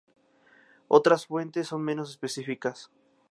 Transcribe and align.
Otras 0.87 1.27
fuentes 1.27 1.67
son 1.67 1.83
menos 1.83 2.09
específicas. 2.09 2.89